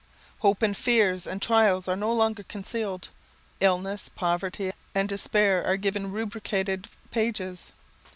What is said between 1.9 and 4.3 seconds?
no longer concealed. Illness,